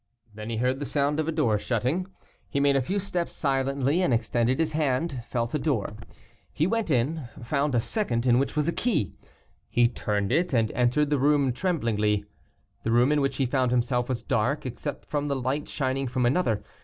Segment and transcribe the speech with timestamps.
[0.33, 2.07] Then he heard the sound of a door shutting.
[2.49, 5.93] He made a few steps silently, and extending his hand, felt a door;
[6.51, 9.13] he went in, found a second in which was a key;
[9.69, 12.25] he turned it, and entered the room tremblingly.
[12.81, 16.25] The room in which he found himself was dark, except from the light shining from
[16.25, 16.63] another.